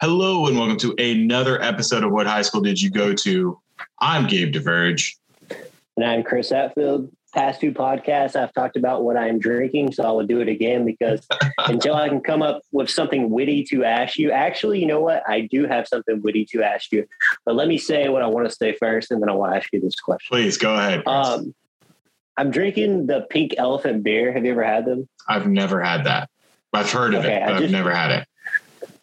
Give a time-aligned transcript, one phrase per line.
[0.00, 3.60] Hello and welcome to another episode of What High School Did You Go To?
[3.98, 5.16] I'm Gabe DeVerge.
[5.94, 7.12] And I'm Chris Hatfield.
[7.34, 10.86] Past two podcasts, I've talked about what I'm drinking, so I will do it again
[10.86, 11.28] because
[11.58, 15.22] until I can come up with something witty to ask you, actually, you know what?
[15.28, 17.06] I do have something witty to ask you.
[17.44, 19.58] But let me say what I want to say first, and then I want to
[19.58, 20.34] ask you this question.
[20.34, 21.06] Please go ahead.
[21.06, 21.54] Um,
[22.38, 24.32] I'm drinking the Pink Elephant beer.
[24.32, 25.10] Have you ever had them?
[25.28, 26.30] I've never had that.
[26.72, 28.28] I've heard of Okay, it, but I've never had it.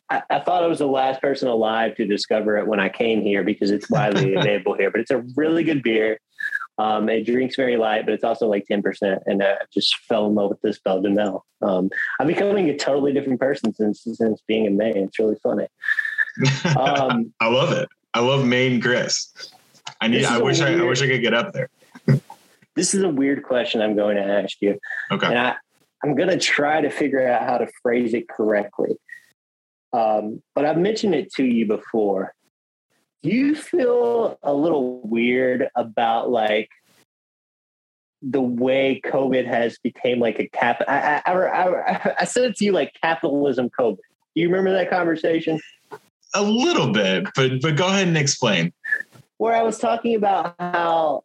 [0.10, 3.22] I, I thought I was the last person alive to discover it when I came
[3.22, 4.92] here because it's widely available here.
[4.92, 6.20] But it's a really good beer.
[6.80, 9.24] Um, it drinks very light, but it's also like ten percent.
[9.26, 11.46] And I just fell in love with this Belgian ale.
[11.62, 14.98] Um, I'm becoming a totally different person since since being in Maine.
[14.98, 15.68] It's really funny.
[16.78, 17.90] Um, I love it.
[18.14, 19.34] I love Maine Chris.
[20.00, 20.24] I need.
[20.24, 20.62] I wish.
[20.62, 21.70] I, I wish I could get up there.
[22.76, 24.78] this is a weird question I'm going to ask you,
[25.12, 25.26] Okay.
[25.26, 25.56] and I
[26.04, 28.98] I'm going to try to figure out how to phrase it correctly.
[29.94, 32.34] Um, but I've mentioned it to you before.
[33.24, 36.70] Do you feel a little weird about like
[38.22, 40.82] the way COVID has became like a cap?
[40.88, 43.98] I, I, I, I, I said it to you like capitalism COVID.
[43.98, 45.60] Do you remember that conversation?
[46.36, 48.74] A little bit, but but go ahead and explain.
[49.38, 51.24] where I was talking about how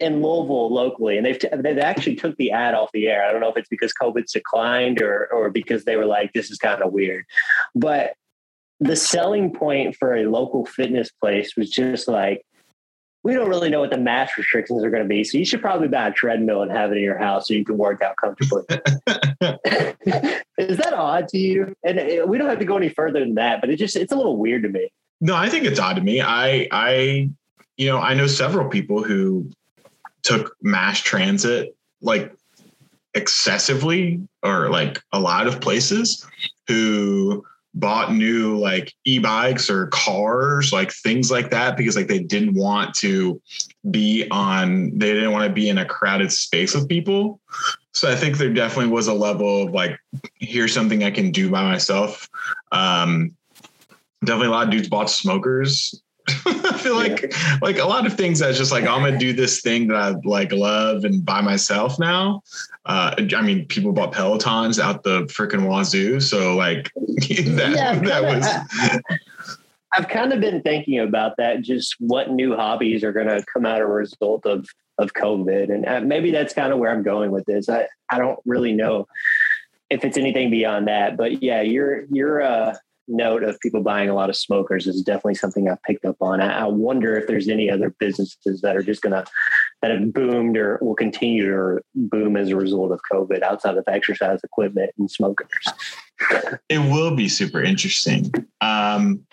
[0.00, 3.24] in Louisville locally, and they've they actually took the ad off the air.
[3.24, 6.50] I don't know if it's because COVID's declined or or because they were like, this
[6.50, 7.24] is kind of weird,
[7.74, 8.14] but
[8.80, 12.44] the selling point for a local fitness place was just like.
[13.24, 15.60] We don't really know what the mask restrictions are going to be, so you should
[15.60, 18.14] probably buy a treadmill and have it in your house so you can work out
[18.16, 18.62] comfortably.
[20.58, 21.74] Is that odd to you?
[21.82, 24.12] And uh, we don't have to go any further than that, but it just it's
[24.12, 24.88] a little weird to me.
[25.20, 26.20] No, I think it's odd to me.
[26.20, 27.30] I I
[27.76, 29.50] you know, I know several people who
[30.22, 32.32] took mass transit like
[33.14, 36.26] excessively or like a lot of places
[36.66, 37.44] who
[37.74, 42.94] bought new like e-bikes or cars like things like that because like they didn't want
[42.94, 43.40] to
[43.90, 47.40] be on they didn't want to be in a crowded space with people
[47.92, 49.98] so i think there definitely was a level of like
[50.40, 52.28] here's something i can do by myself
[52.72, 53.36] um
[54.24, 56.02] definitely a lot of dudes bought smokers.
[56.78, 59.60] I feel like like a lot of things that's just like I'm gonna do this
[59.60, 62.42] thing that I like love and by myself now.
[62.86, 68.22] Uh, I mean, people bought Pelotons out the freaking wazoo, so like that Yeah, that
[68.22, 69.02] was
[69.96, 73.64] I've kind of been thinking about that, just what new hobbies are going to come
[73.64, 74.66] out as a result of
[74.98, 77.68] of COVID, and uh, maybe that's kind of where I'm going with this.
[77.68, 79.06] I I don't really know
[79.90, 82.74] if it's anything beyond that, but yeah, your your uh,
[83.08, 86.40] note of people buying a lot of smokers is definitely something I've picked up on.
[86.40, 89.24] I, I wonder if there's any other businesses that are just gonna
[89.82, 93.84] that have boomed or will continue to boom as a result of COVID outside of
[93.86, 95.48] exercise equipment and smokers.
[96.68, 98.32] it will be super interesting.
[98.60, 99.24] Um,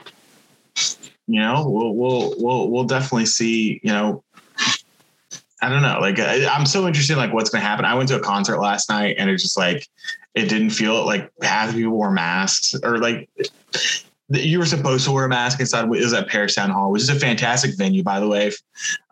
[1.27, 3.79] you know, we'll we'll we'll we'll definitely see.
[3.83, 4.23] You know,
[5.65, 5.99] I don't know.
[5.99, 7.85] Like I, I'm so interested in like what's going to happen.
[7.85, 9.87] I went to a concert last night, and it's just like
[10.35, 13.29] it didn't feel like half the people wore masks or like.
[14.29, 15.83] You were supposed to wear a mask inside.
[15.83, 18.51] It was at Paristown Hall, which is a fantastic venue, by the way,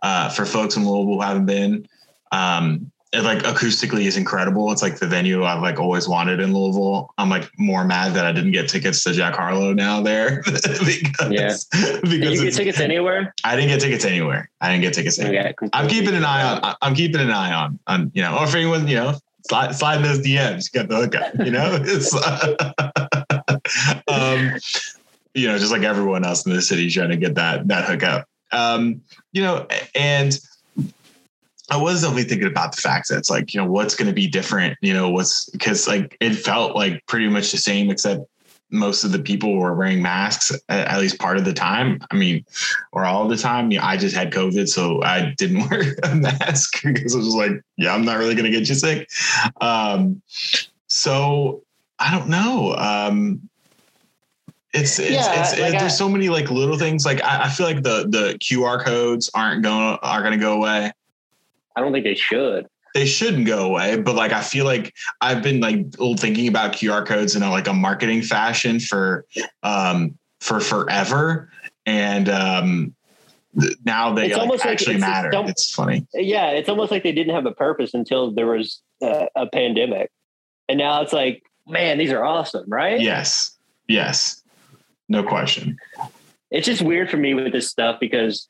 [0.01, 1.87] uh, for folks in Louisville who haven't been.
[2.31, 4.71] Um, it like acoustically is incredible.
[4.71, 7.13] It's like the venue I've like always wanted in Louisville.
[7.19, 10.89] I'm like more mad that I didn't get tickets to Jack Harlow now there because
[11.29, 11.55] Yeah.
[11.71, 13.35] because Did you get tickets anywhere?
[13.43, 14.49] I didn't get tickets anywhere.
[14.61, 15.49] I didn't get tickets anywhere.
[15.49, 15.69] Okay.
[15.73, 16.75] I'm keeping an eye on.
[16.81, 19.13] I'm keeping an eye on on you know, or if anyone you know
[19.47, 21.35] slide slide those DMs, get the hookup.
[21.45, 22.13] You know, it's
[24.07, 24.53] um,
[25.35, 28.27] you know, just like everyone else in the city trying to get that that hookup.
[28.51, 29.01] Um,
[29.33, 30.39] you know, and
[31.69, 34.13] I was definitely thinking about the fact that it's like, you know, what's going to
[34.13, 38.21] be different, you know, what's because like it felt like pretty much the same, except
[38.69, 41.99] most of the people were wearing masks at, at least part of the time.
[42.11, 42.43] I mean,
[42.91, 43.71] or all the time.
[43.71, 47.35] You know, I just had COVID, so I didn't wear a mask because I was
[47.35, 49.09] like, yeah, I'm not really going to get you sick.
[49.61, 50.21] Um,
[50.87, 51.63] so
[51.97, 52.75] I don't know.
[52.75, 53.49] Um,
[54.73, 57.05] it's, it's, Yeah, it's, like there's I- so many like little things.
[57.05, 60.53] Like I, I feel like the the QR codes aren't going are going to go
[60.53, 60.91] away
[61.75, 62.67] I don't think they should.
[62.93, 65.79] they shouldn't go away but like i feel like i've been like
[66.19, 69.25] thinking about qr codes in a, like a marketing fashion for
[69.63, 71.49] um for forever.
[71.85, 72.93] And um
[73.85, 75.29] now they It's like, almost like actually it's- matter.
[75.29, 76.05] it's- it's funny.
[76.13, 80.09] Yeah, it's almost like they didn't have a purpose until there was uh, a pandemic,
[80.67, 82.99] and now it's like, man, these are awesome, right?
[82.99, 83.57] yes.
[83.87, 84.41] Yes.
[85.09, 85.77] No question.
[86.51, 88.47] It's just weird for me with this stuff because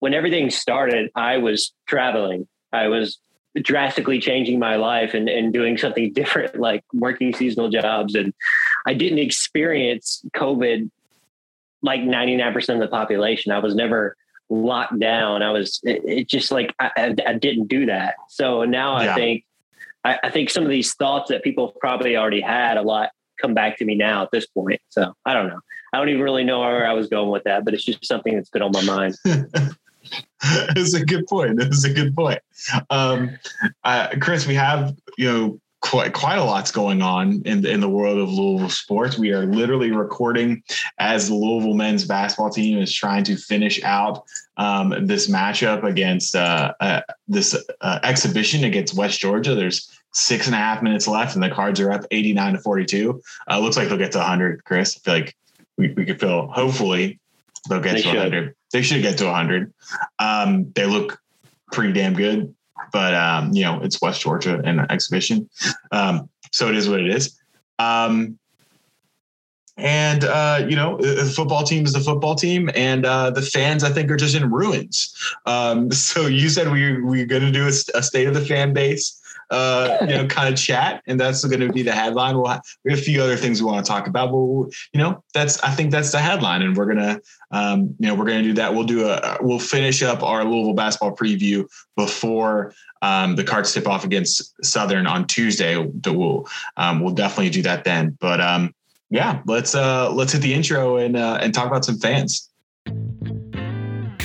[0.00, 2.46] when everything started, I was traveling.
[2.74, 3.18] I was
[3.62, 8.14] drastically changing my life and, and doing something different, like working seasonal jobs.
[8.14, 8.34] And
[8.86, 10.90] I didn't experience COVID
[11.82, 13.52] like 99% of the population.
[13.52, 14.16] I was never
[14.48, 15.42] locked down.
[15.42, 18.16] I was, it, it just like, I, I, didn't do that.
[18.28, 19.12] So now yeah.
[19.12, 19.44] I think,
[20.02, 23.10] I, I think some of these thoughts that people probably already had a lot
[23.40, 24.80] come back to me now at this point.
[24.88, 25.60] So I don't know.
[25.92, 28.34] I don't even really know where I was going with that, but it's just something
[28.34, 29.14] that's been on my mind.
[30.76, 31.60] it's a good point.
[31.60, 32.40] It's a good point.
[32.90, 33.38] Um,
[33.82, 37.80] uh, Chris, we have, you know, quite quite a lot's going on in the, in
[37.80, 39.18] the world of Louisville sports.
[39.18, 40.62] We are literally recording
[40.98, 44.24] as the Louisville men's basketball team is trying to finish out
[44.56, 49.54] um, this matchup against uh, uh, this uh, exhibition against West Georgia.
[49.54, 53.22] There's six and a half minutes left, and the Cards are up 89 to 42.
[53.50, 54.64] Uh, looks like they'll get to 100.
[54.64, 55.36] Chris, I feel like
[55.76, 57.20] we, we could feel hopefully
[57.68, 58.16] they'll get they to should.
[58.16, 58.56] 100.
[58.74, 59.72] They should get to 100.
[60.18, 61.18] Um, they look
[61.72, 62.54] pretty damn good
[62.94, 65.50] but um, you know, it's West Georgia and an exhibition.
[65.90, 67.36] Um, so it is what it is.
[67.80, 68.38] Um,
[69.76, 73.82] and uh, you know, the football team is the football team, and uh, the fans
[73.82, 75.12] i think are just in ruins.
[75.44, 78.72] Um, so you said we we're going to do a, a, state of the fan
[78.72, 79.20] base
[79.50, 82.36] uh, you know, kind of chat, and that's going to be the headline.
[82.36, 84.70] We'll have, we have a few other things we want to talk about, but we'll,
[84.92, 87.20] you know, that's I think that's the headline, and we're gonna,
[87.50, 88.74] um, you know, we're gonna do that.
[88.74, 93.86] We'll do a we'll finish up our Louisville basketball preview before um, the cards tip
[93.86, 95.76] off against Southern on Tuesday.
[95.76, 96.46] We'll
[96.76, 98.16] um, we'll definitely do that then.
[98.20, 98.74] But um,
[99.10, 102.50] yeah, let's uh, let's hit the intro and uh, and talk about some fans.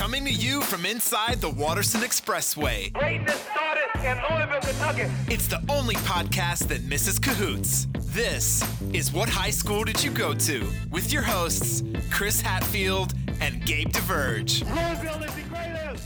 [0.09, 2.91] Coming to you from inside the Watterson Expressway.
[2.93, 5.03] Greatness started in Louisville, Kentucky.
[5.27, 7.85] It's the only podcast that misses cahoots.
[7.93, 10.67] This is What High School Did You Go To?
[10.89, 14.63] With your hosts, Chris Hatfield and Gabe DeVerge.
[14.63, 16.03] Louisville is the greatest.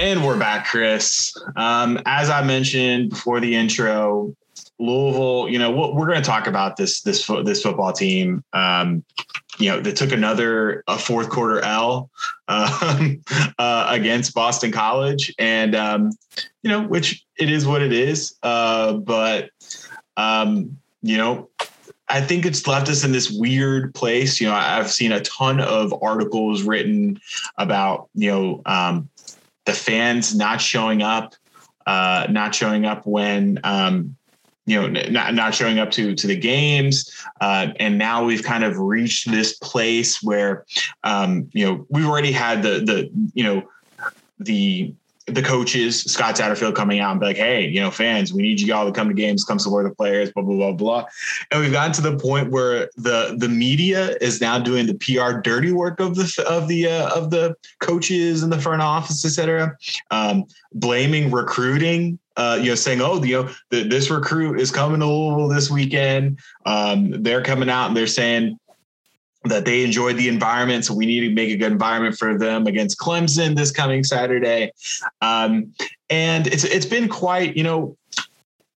[0.00, 1.36] And we're back, Chris.
[1.56, 4.34] Um, as I mentioned before the intro,
[4.78, 8.42] Louisville, you know, we're going to talk about this this this football team.
[8.54, 9.04] Um,
[9.58, 12.10] you know, they took another a fourth quarter L
[12.46, 13.20] um,
[13.58, 16.12] uh, against Boston College, and um,
[16.62, 18.36] you know, which it is what it is.
[18.42, 19.50] Uh, but
[20.16, 21.48] um, you know,
[22.08, 24.40] I think it's left us in this weird place.
[24.40, 27.18] You know, I've seen a ton of articles written
[27.56, 29.08] about you know um,
[29.64, 31.34] the fans not showing up,
[31.86, 34.16] uh, not showing up when um,
[34.68, 37.10] you know not, not showing up to to the games
[37.40, 40.64] uh, and now we've kind of reached this place where
[41.04, 43.62] um, you know we've already had the the you know
[44.38, 44.92] the
[45.28, 48.60] the coaches, Scott Satterfield coming out and be like, hey, you know, fans, we need
[48.60, 51.04] you all to come to games, come support the players, blah, blah, blah, blah.
[51.50, 55.40] And we've gotten to the point where the the media is now doing the PR
[55.40, 59.30] dirty work of the of the uh, of the coaches and the front office, et
[59.30, 59.76] cetera,
[60.10, 65.00] um, blaming recruiting uh, you know, saying, "Oh, you know, the, this recruit is coming
[65.00, 66.38] to Louisville this weekend.
[66.66, 68.58] Um, they're coming out and they're saying
[69.48, 72.66] that they enjoyed the environment, so we need to make a good environment for them
[72.66, 74.72] against Clemson this coming Saturday."
[75.20, 75.72] Um,
[76.10, 77.96] and it's it's been quite, you know,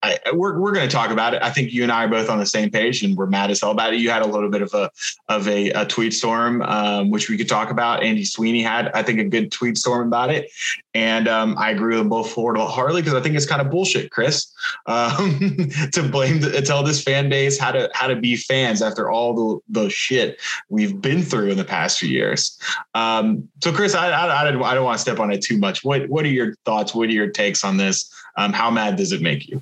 [0.03, 1.43] I, we're we're going to talk about it.
[1.43, 3.61] I think you and I are both on the same page, and we're mad as
[3.61, 3.99] hell about it.
[3.99, 4.89] You had a little bit of a
[5.29, 8.01] of a, a tweet storm, um, which we could talk about.
[8.01, 10.49] Andy Sweeney had, I think, a good tweet storm about it,
[10.95, 14.51] and um, I agree with both Harley because I think it's kind of bullshit, Chris,
[14.87, 15.39] um,
[15.93, 19.61] to blame the, tell this fan base how to how to be fans after all
[19.69, 20.39] the the shit
[20.69, 22.57] we've been through in the past few years.
[22.95, 25.59] Um, so, Chris, I I, I don't, I don't want to step on it too
[25.59, 25.83] much.
[25.83, 26.95] What what are your thoughts?
[26.95, 28.11] What are your takes on this?
[28.37, 29.61] Um, how mad does it make you?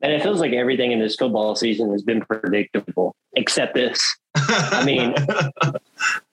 [0.00, 4.16] And it feels like everything in this football season has been predictable, except this.
[4.36, 5.14] I mean,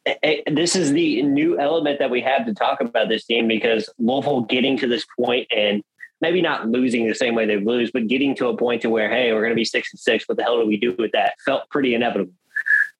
[0.06, 3.48] it, it, this is the new element that we have to talk about this team
[3.48, 5.84] because Louisville getting to this point and
[6.22, 9.10] maybe not losing the same way they lose, but getting to a point to where,
[9.10, 10.28] hey, we're going to be six and six.
[10.28, 11.34] What the hell do we do with that?
[11.46, 12.34] Felt pretty inevitable.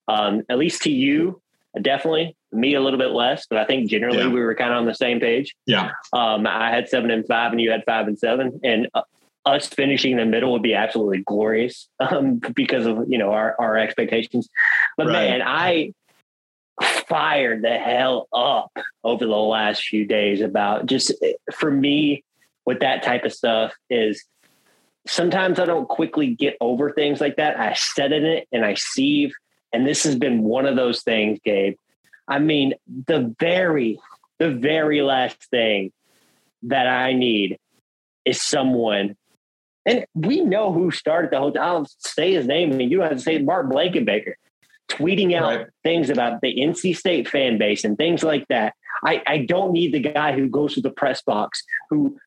[0.08, 1.42] Um, at least to you,
[1.82, 2.36] definitely.
[2.52, 4.28] Me a little bit less, but I think generally yeah.
[4.30, 5.56] we were kind of on the same page.
[5.66, 5.92] Yeah.
[6.14, 9.02] Um, I had seven and five, and you had five and seven, and uh,
[9.46, 13.56] us finishing in the middle would be absolutely glorious um, because of you know our
[13.60, 14.50] our expectations.
[14.98, 15.14] But right.
[15.14, 15.94] man, I
[17.08, 18.72] fired the hell up
[19.04, 21.14] over the last few days about just
[21.54, 22.24] for me
[22.66, 24.26] with that type of stuff is
[25.08, 27.60] sometimes I don't quickly get over things like that.
[27.60, 29.34] I set in it and I sieve.
[29.72, 31.76] And this has been one of those things, Gabe.
[32.28, 34.00] I mean, the very,
[34.40, 35.92] the very last thing
[36.64, 37.60] that I need
[38.26, 39.16] is someone
[39.86, 41.58] and we know who started the whole.
[41.60, 44.34] I'll say his name, and you don't have to say Mark Blankenbaker
[44.90, 45.68] tweeting out right.
[45.84, 48.74] things about the NC State fan base and things like that.
[49.04, 52.18] I, I don't need the guy who goes to the press box, who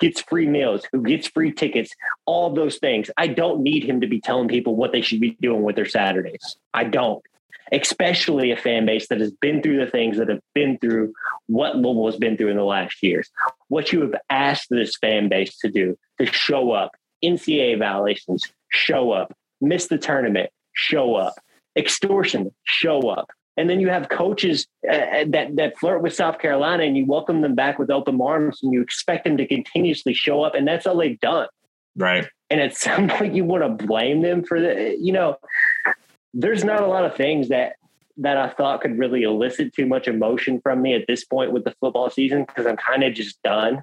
[0.00, 1.92] gets free meals, who gets free tickets,
[2.26, 3.10] all those things.
[3.16, 5.86] I don't need him to be telling people what they should be doing with their
[5.86, 6.56] Saturdays.
[6.74, 7.24] I don't.
[7.72, 11.12] especially a fan base that has been through the things that have been through
[11.46, 13.30] what Louisville has been through in the last years.
[13.68, 16.92] What you have asked this fan base to do to show up,
[17.24, 21.34] NCAA violations, show up, miss the tournament, show up,
[21.76, 23.30] extortion, show up.
[23.56, 27.40] And then you have coaches uh, that that flirt with South Carolina, and you welcome
[27.40, 30.86] them back with open arms, and you expect them to continuously show up, and that's
[30.86, 31.48] all they've done.
[31.96, 32.28] Right.
[32.50, 34.96] And at some point, you want to blame them for the.
[35.00, 35.36] You know,
[36.32, 37.74] there's not a lot of things that
[38.18, 41.64] that I thought could really elicit too much emotion from me at this point with
[41.64, 43.82] the football season because I'm kind of just done.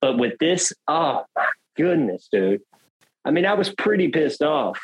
[0.00, 2.62] But with this, oh my goodness, dude.
[3.24, 4.78] I mean, I was pretty pissed off.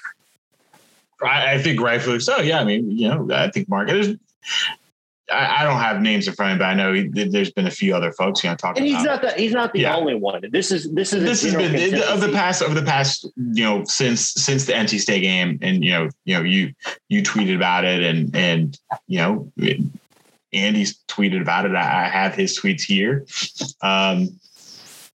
[1.22, 2.38] I, I think rightfully so.
[2.38, 3.88] Yeah, I mean, you know, I think Mark.
[3.88, 4.16] There's,
[5.30, 7.66] I, I don't have names in front of me, but I know he, there's been
[7.68, 8.82] a few other folks you know talking.
[8.82, 9.22] And he's about.
[9.22, 9.96] not the he's not the Yeah.
[9.96, 10.42] only one.
[10.50, 13.84] This is this is This has been of the past of the past, you know,
[13.84, 16.72] since since the NC State game, and you know, you know, you
[17.08, 19.52] you tweeted about it, and and you know,
[20.52, 21.74] Andy's tweeted about it.
[21.74, 23.24] I, I have his tweets here.
[23.80, 24.38] Um,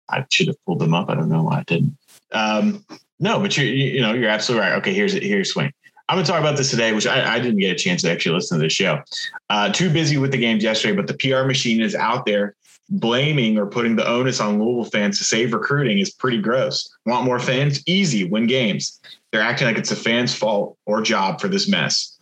[0.08, 1.08] I should have pulled them up.
[1.08, 1.96] I don't know why I didn't.
[2.32, 2.84] Um,
[3.20, 4.76] no, but you you know, you're absolutely right.
[4.78, 5.72] Okay, here's here's swing.
[6.08, 8.10] I'm going to talk about this today, which I, I didn't get a chance to
[8.10, 9.00] actually listen to this show.
[9.48, 12.54] Uh, too busy with the games yesterday, but the PR machine is out there
[12.90, 16.94] blaming or putting the onus on Louisville fans to save recruiting is pretty gross.
[17.06, 17.82] Want more fans?
[17.86, 19.00] Easy, win games.
[19.30, 22.18] They're acting like it's a fans' fault or job for this mess.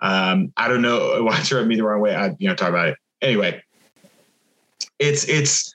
[0.00, 2.14] Um, I don't know why it's rubbed me the wrong way.
[2.14, 3.62] I you know talk about it anyway.
[4.98, 5.74] It's it's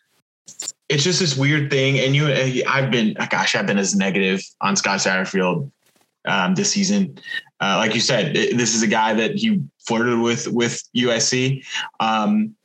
[0.89, 2.27] it's just this weird thing, and you
[2.67, 5.71] I've been gosh I've been as negative on Scott Satterfield
[6.25, 7.17] um, this season.
[7.59, 11.65] Uh, like you said, this is a guy that he flirted with with USC.
[11.99, 12.55] Um,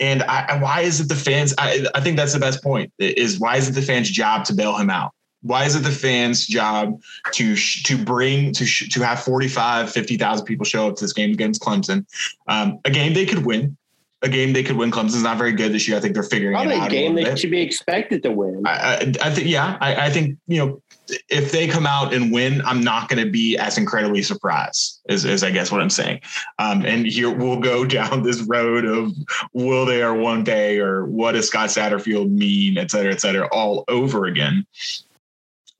[0.00, 1.54] and I, why is it the fans?
[1.58, 2.92] I, I think that's the best point.
[2.98, 5.12] Is why is it the fans' job to bail him out?
[5.42, 7.00] Why is it the fans' job
[7.32, 11.12] to sh- to bring to sh- to have 45, 50,000 people show up to this
[11.12, 12.06] game against Clemson?
[12.46, 13.76] Um, a game they could win.
[14.22, 14.90] A game they could win.
[14.90, 15.96] Clemson's not very good this year.
[15.96, 16.90] I think they're figuring Probably it a out.
[16.90, 18.66] game little they should be expected to win.
[18.66, 20.82] I, I, I think, yeah, I, I think, you know,
[21.28, 25.24] if they come out and win, I'm not going to be as incredibly surprised is,
[25.24, 26.20] is I guess what I'm saying.
[26.58, 29.12] Um, and here we'll go down this road of
[29.52, 33.48] will they or one day, or what does Scott Satterfield mean, et cetera, et cetera,
[33.52, 34.66] all over again.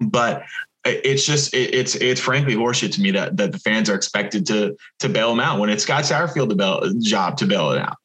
[0.01, 0.45] But
[0.85, 4.47] it's just it, it's it's frankly horseshit to me that that the fans are expected
[4.47, 7.98] to to bail him out when it's Scott Satterfield's job to bail it out.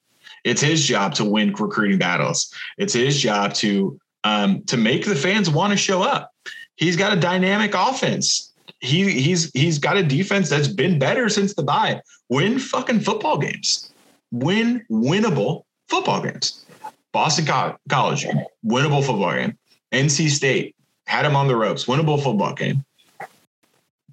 [0.43, 2.53] It's his job to win recruiting battles.
[2.77, 6.31] It's his job to um, to make the fans want to show up.
[6.75, 8.51] He's got a dynamic offense.
[8.79, 12.01] He he's he's got a defense that's been better since the bye.
[12.29, 13.93] Win fucking football games.
[14.31, 16.65] Win winnable football games.
[17.11, 18.25] Boston Co- College,
[18.65, 19.57] winnable football game.
[19.93, 22.83] NC State had him on the ropes, winnable football game.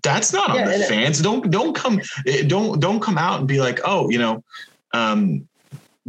[0.03, 1.21] That's not Yeah, on the fans.
[1.21, 4.45] Don't don't come eh, don't don't come out and be like, oh, you know,
[4.93, 5.49] um,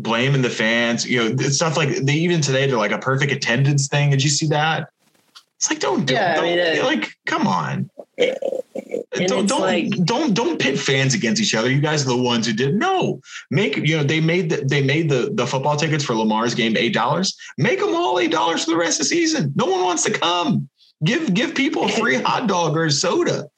[0.01, 1.07] blaming the fans.
[1.07, 4.09] You know, it's stuff like they even today they're like a perfect attendance thing.
[4.09, 4.89] Did you see that?
[5.57, 7.89] It's like don't do Yeah, I don't, mean, uh, like come on.
[9.13, 11.69] Don't don't, like- don't don't pit fans against each other.
[11.69, 13.21] You guys are the ones who did no.
[13.51, 16.75] Make you know they made the, they made the the football tickets for Lamar's game
[16.77, 17.35] eight dollars.
[17.57, 19.53] Make them all eight dollars for the rest of the season.
[19.55, 20.67] No one wants to come.
[21.03, 23.49] Give give people a free hot dog or soda.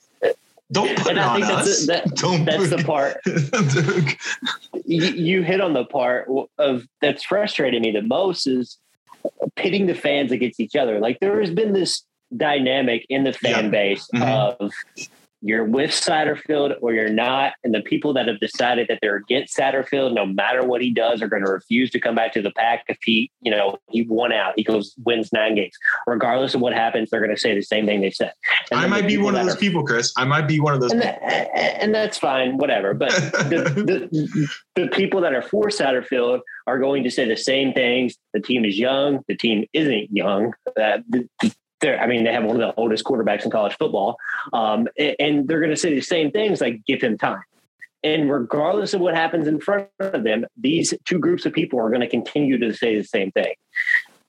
[0.72, 1.88] Don't put and it I on think that's us.
[1.88, 3.18] that, don't that's the part
[4.86, 6.28] you, you hit on the part
[6.58, 8.78] of that's frustrating me the most is
[9.56, 11.00] pitting the fans against each other.
[11.00, 12.04] Like there has been this
[12.36, 13.70] dynamic in the fan Yeah.
[13.70, 14.56] base Mhm.
[14.60, 14.72] of
[15.44, 19.58] you're with Satterfield or you're not, and the people that have decided that they're against
[19.58, 22.52] Satterfield, no matter what he does, are going to refuse to come back to the
[22.52, 24.54] pack if he, you know, he won out.
[24.56, 25.74] He goes wins nine games,
[26.08, 27.10] regardless of what happens.
[27.10, 28.32] They're going to say the same thing they said.
[28.72, 30.14] And I might be one of those are people, Chris.
[30.16, 30.94] I might be one of those.
[30.94, 31.20] and, people.
[31.28, 32.94] that, and that's fine, whatever.
[32.94, 37.74] But the, the the people that are for Satterfield are going to say the same
[37.74, 38.16] things.
[38.34, 39.24] The team is young.
[39.28, 40.54] The team isn't young.
[40.80, 41.28] Uh, the,
[41.84, 44.18] they're, I mean, they have one of the oldest quarterbacks in college football,
[44.54, 47.44] um, and, and they're going to say the same things like "give him time."
[48.04, 51.90] And regardless of what happens in front of them, these two groups of people are
[51.90, 53.54] going to continue to say the same thing.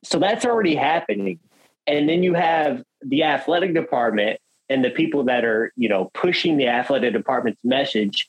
[0.03, 1.39] So that's already happening.
[1.87, 6.57] And then you have the athletic department and the people that are, you know, pushing
[6.57, 8.29] the athletic department's message,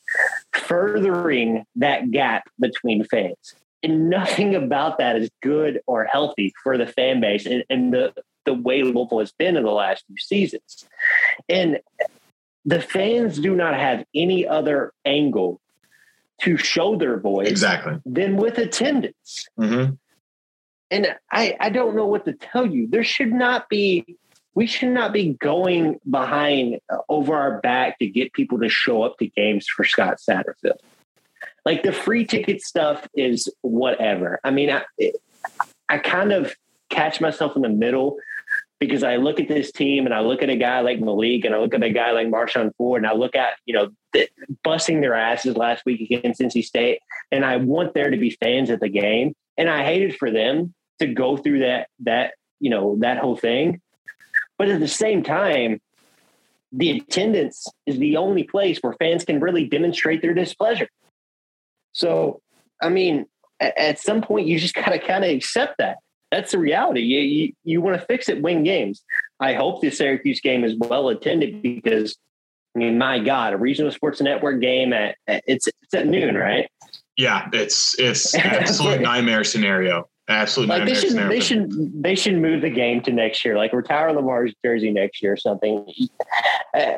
[0.52, 3.54] furthering that gap between fans.
[3.82, 8.12] And nothing about that is good or healthy for the fan base and, and the,
[8.46, 10.86] the way Louisville has been in the last few seasons.
[11.48, 11.80] And
[12.64, 15.60] the fans do not have any other angle
[16.42, 17.98] to show their voice exactly.
[18.04, 19.92] than with attendance hmm
[20.90, 22.86] and I, I don't know what to tell you.
[22.88, 24.16] There should not be
[24.54, 29.02] we should not be going behind uh, over our back to get people to show
[29.02, 30.78] up to games for Scott Satterfield.
[31.66, 34.40] Like the free ticket stuff is whatever.
[34.42, 34.84] I mean, I,
[35.90, 36.54] I kind of
[36.88, 38.16] catch myself in the middle
[38.78, 41.54] because I look at this team and I look at a guy like Malik and
[41.54, 44.30] I look at a guy like Marshon Ford and I look at, you know, th-
[44.62, 47.00] busting their asses last week against NC State.
[47.32, 49.34] And I want there to be fans at the game.
[49.56, 53.80] And I hated for them to go through that, that, you know, that whole thing.
[54.58, 55.80] But at the same time,
[56.70, 60.88] the attendance is the only place where fans can really demonstrate their displeasure.
[61.92, 62.42] So,
[62.82, 63.24] I mean,
[63.58, 65.96] at, at some point, you just got to kind of accept that
[66.30, 67.00] that's the reality.
[67.00, 69.02] You, you, you want to fix it, win games.
[69.40, 72.16] I hope the Syracuse game is well attended because,
[72.74, 76.68] I mean, my God, a regional sports network game at, it's it's at noon, right?
[77.16, 80.08] Yeah, it's it's absolute nightmare scenario.
[80.28, 81.28] Absolute like nightmare they should scenario.
[81.30, 85.22] they should they should move the game to next year, like retire Lamar's jersey next
[85.22, 85.86] year or something.
[86.74, 86.94] Uh,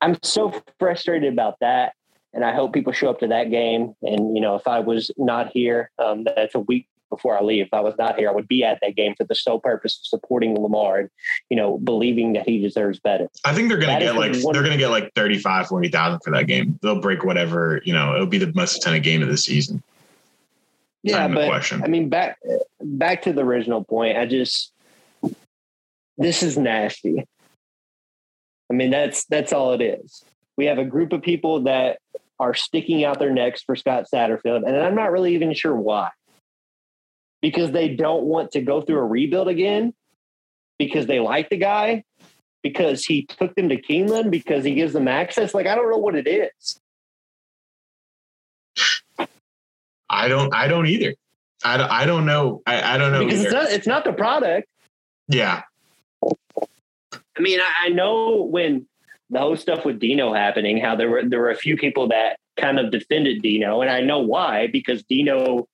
[0.00, 1.92] I'm so frustrated about that,
[2.32, 3.94] and I hope people show up to that game.
[4.02, 7.66] And you know, if I was not here, um, that's a week before I leave.
[7.66, 10.00] If I was not here, I would be at that game for the sole purpose
[10.00, 11.10] of supporting Lamar and,
[11.50, 13.28] you know, believing that he deserves better.
[13.44, 16.20] I think they're going to get like one- they're going to get like 35 40,000
[16.24, 16.78] for that game.
[16.82, 19.82] They'll break whatever, you know, it'll be the most attended game of the season.
[21.02, 21.82] Yeah, but question.
[21.82, 22.38] I mean, back
[22.80, 24.16] back to the original point.
[24.16, 24.72] I just
[26.16, 27.26] this is nasty.
[28.70, 30.24] I mean, that's that's all it is.
[30.56, 31.98] We have a group of people that
[32.38, 36.10] are sticking out their necks for Scott Satterfield, and I'm not really even sure why.
[37.42, 39.92] Because they don't want to go through a rebuild again,
[40.78, 42.04] because they like the guy,
[42.62, 45.52] because he took them to Keeneland, because he gives them access.
[45.52, 46.78] Like I don't know what it is.
[50.08, 51.14] I don't I don't either.
[51.64, 52.60] I don't, I don't know.
[52.66, 53.46] I, I don't know Because either.
[53.48, 54.68] it's not it's not the product.
[55.28, 55.62] yeah.
[57.36, 58.86] I mean, I, I know when
[59.30, 62.36] the whole stuff with Dino happening, how there were there were a few people that
[62.58, 65.66] kind of defended Dino, and I know why because Dino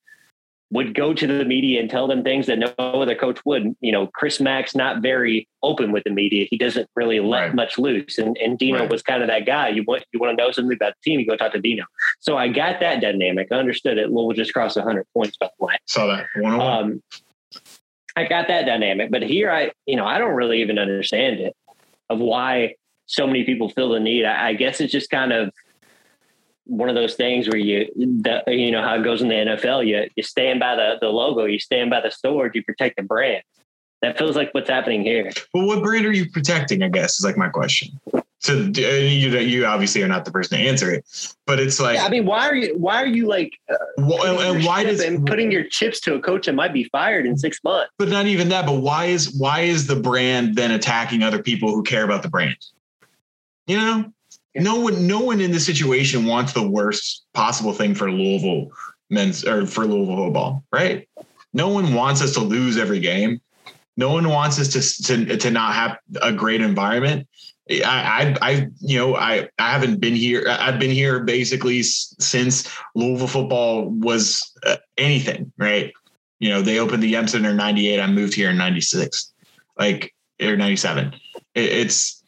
[0.70, 3.74] would go to the media and tell them things that no other coach would.
[3.80, 7.54] You know, Chris Mack's not very open with the media; he doesn't really let Right.
[7.54, 8.90] much loose, and and Dino Right.
[8.90, 9.68] was kind of that guy.
[9.70, 11.84] You want you want to know something about the team, you go talk to Dino.
[12.20, 13.48] So I got that dynamic.
[13.50, 14.10] I understood it.
[14.10, 15.76] Louisville just crossed hundred points by the way.
[15.86, 16.26] Saw that.
[16.36, 16.60] One.
[16.60, 17.02] Um,
[18.16, 21.54] I got that dynamic, but here I, you know, I don't really even understand it
[22.10, 22.74] of why
[23.06, 24.24] so many people feel the need.
[24.24, 25.50] I, I guess it's just kind of
[26.68, 29.86] one of those things where you, the, you know, how it goes in the NFL.
[29.86, 33.02] You you stand by the the logo, you stand by the sword, you protect the
[33.02, 33.42] brand.
[34.02, 35.32] That feels like what's happening here.
[35.52, 36.82] Well, what brand are you protecting?
[36.82, 37.98] I guess is like my question.
[38.40, 41.04] So uh, you you obviously are not the person to answer it,
[41.46, 44.24] but it's like, Yeah, I mean, why are you why are you like uh, wh-
[44.24, 47.26] and, and why does and putting your chips to a coach that might be fired
[47.26, 47.90] in six months?
[47.98, 48.64] But not even that.
[48.66, 52.28] But why is why is the brand then attacking other people who care about the
[52.28, 52.56] brand?
[53.66, 54.12] You know,
[54.54, 58.70] no one no one in this situation wants the worst possible thing for Louisville
[59.10, 61.08] men's or for Louisville football, right?
[61.52, 63.40] No one wants us to lose every game.
[63.96, 67.26] No one wants us to to, to not have a great environment.
[67.70, 70.46] I, I, I, you know, I, I haven't been here.
[70.48, 75.92] I've been here basically since Louisville football was uh, anything, right?
[76.38, 78.00] You know, they opened the Yum Center in 98.
[78.00, 79.32] I moved here in 96,
[79.78, 81.14] like, or 97.
[81.54, 82.22] It, it's,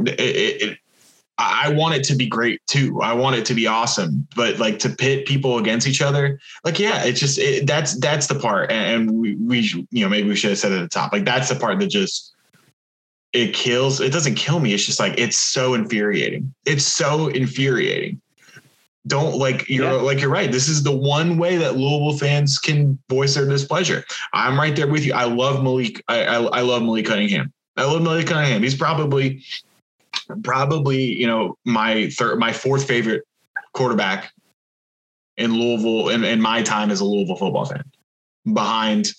[0.00, 0.78] it, it,
[1.40, 3.00] I I want it to be great too.
[3.02, 6.78] I want it to be awesome, but like to pit people against each other, like,
[6.78, 8.70] yeah, it's just, it, that's, that's the part.
[8.70, 11.12] And we, we, you know, maybe we should have said it at the top.
[11.12, 12.34] Like, that's the part that just,
[13.32, 14.00] it kills.
[14.00, 14.74] It doesn't kill me.
[14.74, 16.52] It's just like, it's so infuriating.
[16.66, 18.20] It's so infuriating
[19.06, 19.92] don't like you're Yeah.
[19.92, 20.52] like you're right.
[20.52, 24.04] This is the one way that Louisville fans can voice their displeasure.
[24.34, 25.14] I'm right there with you.
[25.14, 26.02] I love Malik.
[26.08, 27.52] I I, I love Malik Cunningham.
[27.76, 28.62] I love Malik Cunningham.
[28.62, 29.42] He's probably
[30.42, 33.24] probably you know my third my fourth favorite
[33.72, 34.32] quarterback
[35.36, 37.84] in Louisville in, in my time as a Louisville football fan,
[38.52, 39.12] behind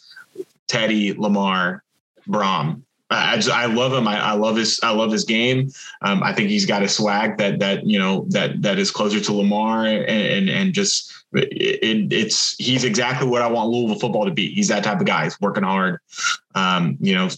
[0.67, 1.83] Teddy Lamar
[2.27, 2.81] Brohm.
[3.09, 4.07] I, just I love him.
[4.07, 5.69] I, I love his I love his game.
[6.01, 9.19] Um, I think he's got a swag that that you know that that is closer
[9.19, 14.25] to Lamar and and, and just it, it's he's exactly what I want Louisville football
[14.25, 14.53] to be.
[14.53, 15.25] He's that type of guy.
[15.25, 15.99] He's working hard.
[16.55, 17.29] Um, you know,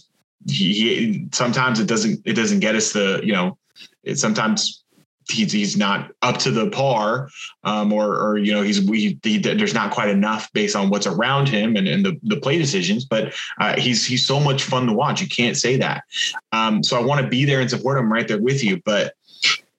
[0.46, 3.56] he, sometimes it doesn't it doesn't get us the you know
[4.02, 4.84] it sometimes
[5.30, 7.30] he's he's not up to the par
[7.64, 11.06] um, or or you know he's we he, there's not quite enough based on what's
[11.06, 14.86] around him and, and the the play decisions but uh, he's he's so much fun
[14.86, 16.04] to watch you can't say that
[16.52, 19.14] um, so I want to be there and support him right there with you but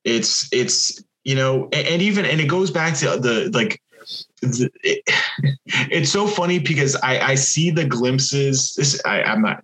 [0.04, 3.82] it's it's you know and, and even and it goes back to the like
[4.42, 8.76] it's so funny because I, I see the glimpses.
[8.76, 9.64] This I, I'm not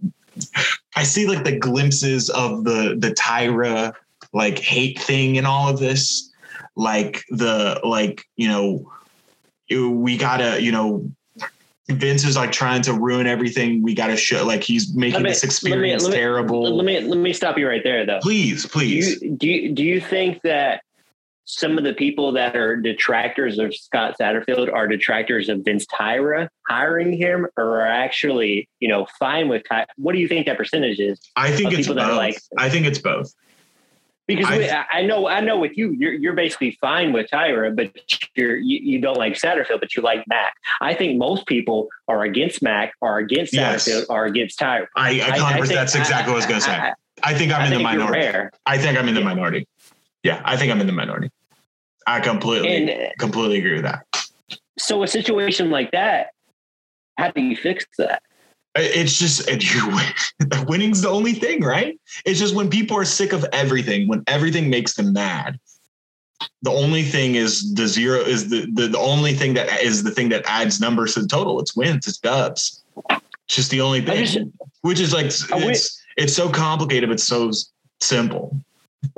[0.96, 3.94] I see like the glimpses of the the Tyra
[4.34, 6.32] like hate thing and all of this,
[6.76, 8.92] like the like you know
[9.70, 11.10] we gotta you know
[11.90, 13.82] Vince is like trying to ruin everything.
[13.82, 16.76] We gotta show like he's making me- this let me- experience let me- terrible.
[16.78, 18.20] Let me let me stop you right there though.
[18.22, 19.22] please, Do please.
[19.22, 20.84] you, do you do you think that
[21.52, 26.48] some of the people that are detractors of Scott Satterfield are detractors of Vince Tyra
[26.70, 29.86] hiring him, or are actually you know fine with Ty?
[29.98, 31.20] What do you think that percentage is?
[31.36, 31.98] I think it's both.
[31.98, 33.34] like- I think it's both.
[34.28, 37.76] Because I- we, I know I know with you, you're you're basically fine with Tyra,
[37.76, 37.92] but
[38.36, 40.54] you're you, you don't like Satterfield, but you like Mack.
[40.80, 43.90] I think most people are against Mack, are against Yes.
[43.90, 44.86] Satterfield, are against Tyra.
[44.96, 46.94] I, I, I- think- that's exactly what I was gonna say.
[47.24, 48.50] I, think I'm in the minority.
[48.66, 49.68] I think I'm in the minority.
[50.24, 51.30] Yeah, I think I'm in the minority.
[52.08, 54.06] I completely, And completely agree with that.
[54.80, 56.32] so a situation like that,
[57.18, 58.24] how do you fix that?
[58.76, 60.66] It's just it, you win.
[60.68, 62.00] winning's the only thing, right?
[62.26, 65.60] It's just when people are sick of everything, when everything makes them mad.
[66.64, 70.12] The only thing is the zero is the, the the only thing that is the
[70.12, 71.60] thing that adds numbers to the total.
[71.60, 72.84] It's wins, it's dubs.
[73.10, 74.40] It's just the only thing, just
[74.82, 77.52] which is like it's it's so complicated, but so
[78.00, 78.58] simple.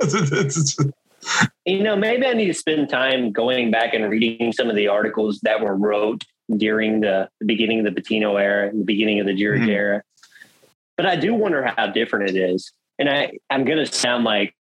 [1.64, 4.88] You know, maybe I need to spend time going back and reading some of the
[4.88, 9.20] articles that were wrote during the, the beginning of the Pitino era and the beginning
[9.20, 9.68] of the George Mhm.
[9.68, 10.02] era.
[10.96, 12.72] But I do wonder how different it is.
[12.98, 14.54] And I, I'm going to sound like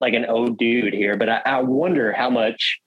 [0.00, 2.80] like an old dude here, but I, I wonder how much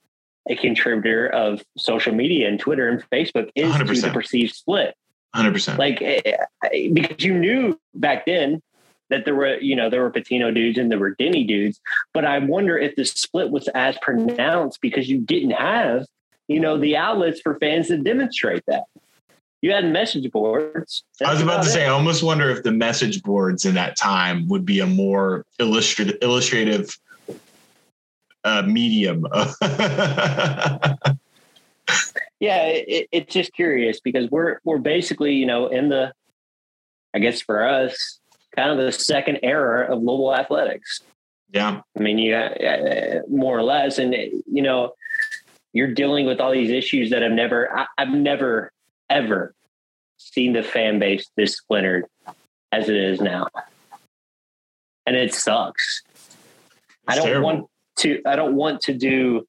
[0.50, 4.94] a contributor of social media and Twitter and Facebook is to the perceived split.
[5.36, 5.78] 100%.
[5.78, 8.62] Like, eh, eh, because you knew back then
[9.10, 11.80] that there were, you know, there were Pitino dudes and there were Denny dudes.
[12.14, 16.06] But I wonder if the split was as pronounced because you didn't have,
[16.48, 18.84] you know, the outlets for fans to demonstrate that.
[19.62, 21.04] You had message boards.
[21.22, 21.72] I was That's about to it.
[21.72, 25.46] say, I almost wonder if the message boards in that time would be a more
[25.60, 26.98] illustrative, illustrative
[28.44, 29.26] uh, medium.
[32.40, 36.14] yeah, it, it's just curious because we're we're basically, you know, in the,
[37.16, 38.20] I guess for us,
[38.58, 41.02] kind of the second era of global athletics.
[41.54, 44.94] yeah, I mean, you uh, more or less, and you know,
[45.74, 48.72] you're dealing with all these issues that I've never, I, I've never
[49.10, 49.54] ever
[50.18, 52.06] seen the fan base this splintered
[52.72, 53.48] as it is now,
[55.06, 56.02] and it sucks.
[57.08, 57.46] I don't terrible.
[57.46, 57.66] want
[58.00, 58.22] to.
[58.26, 59.48] I don't want to do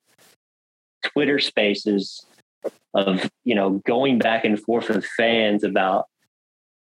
[1.03, 2.25] Twitter Spaces
[2.95, 6.07] of you know going back and forth with fans about,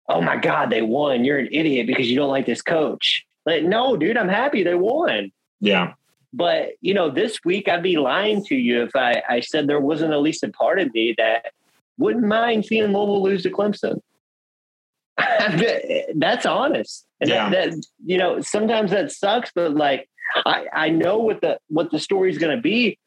[0.09, 1.23] oh my God, they won.
[1.25, 3.25] You're an idiot because you don't like this coach.
[3.45, 5.31] Like, no, dude, I'm happy they won.
[5.59, 5.93] yeah,
[6.33, 9.79] But you know, this week I'd be lying to you if I, I said there
[9.79, 11.51] wasn't at least a part of me that
[11.97, 13.99] wouldn't mind seeing Louisville lose to Clemson.
[16.15, 17.05] That's honest.
[17.21, 17.49] And Yeah.
[17.49, 20.09] that, that you know, sometimes that sucks, but like
[20.45, 22.97] I, I know what the what the story's gonna be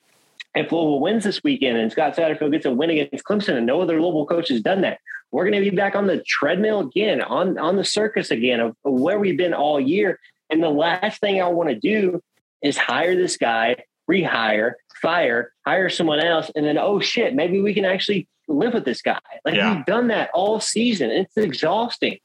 [0.55, 3.81] if Louisville wins this weekend and Scott Satterfield gets a win against Clemson and no
[3.81, 4.99] other Louisville coach has done that.
[5.31, 8.95] We're gonna be back on the treadmill again, on on the circus again of, of
[8.95, 10.19] where we've been all year.
[10.51, 12.23] And the last thing I want to do
[12.63, 13.77] is hire this guy,
[14.11, 18.87] rehire, fire, hire someone else, and then oh shit, maybe we can actually live with
[18.87, 19.19] this guy.
[19.45, 19.77] Like Yeah.
[19.77, 21.11] we've done that all season.
[21.11, 22.19] It's exhausting.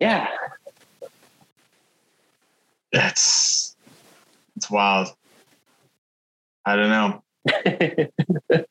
[0.00, 0.28] Yeah.
[2.92, 3.76] that's
[4.56, 5.14] it's wild.
[6.70, 7.22] I don't know.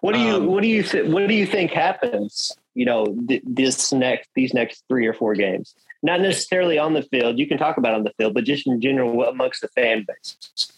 [0.00, 2.52] what do you Um, what do you th- what do you think happens?
[2.74, 5.74] You know, th- this next these next three or four games.
[6.02, 7.38] Not necessarily on the field.
[7.38, 10.72] You can talk about on the field, but just in general, amongst the fan base.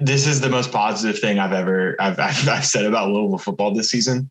[0.00, 3.74] This is the most positive thing I've ever I've, I've, I've said about Louisville football
[3.74, 4.30] this season.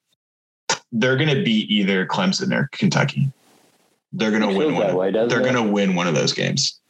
[0.94, 3.32] They're going to beat either Clemson or Kentucky.
[4.14, 4.96] They're going to win one.
[4.96, 6.81] way, doesn't they're going to win one of those games.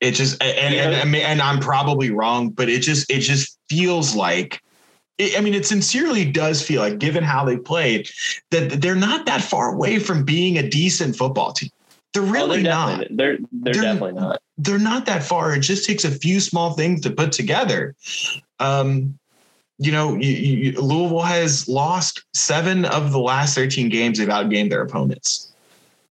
[0.00, 0.82] It just and and, Yeah.
[0.90, 4.60] and, I mean, and I'm probably wrong, but it just it just feels like.
[5.18, 8.08] it- I mean, it sincerely does feel like, given how they played,
[8.52, 11.70] that they're not that far away from being a decent football team.
[12.14, 12.98] They're Oh, really they're not.
[12.98, 13.38] They're they're,
[13.74, 14.40] They're- definitely not.
[14.56, 15.54] They're not that far.
[15.54, 17.94] It just takes a few small things to put together.
[18.60, 19.18] Um,
[19.78, 24.70] you know, you, you, Louisville has lost seven of the last 13 games they've outgained
[24.70, 25.47] their opponents.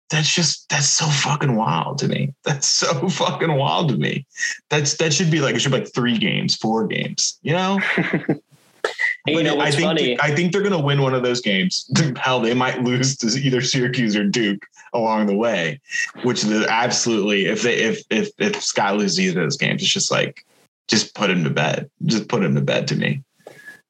[0.10, 2.34] That's just that's so fucking wild to me.
[2.44, 4.26] That's so fucking wild to me.
[4.70, 7.40] That's that should be like it should be like three games, four games.
[7.42, 7.80] You know,
[9.26, 10.22] you know I think funny?
[10.22, 11.90] I think they're gonna win one of those games.
[12.18, 15.82] Hell, they might lose to either Syracuse or Duke along the way,
[16.24, 19.92] which is absolutely if they if if if Scott loses either of those games, it's
[19.92, 20.46] just like
[20.88, 21.90] just put him to bed.
[22.06, 23.24] Just put him to bed to me.